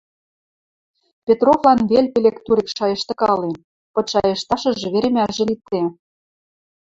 [1.25, 3.53] Петровлан вел пелек-турек шайыштыкален,
[3.93, 5.81] пыт шайышташыжы веремӓжӹ лиде.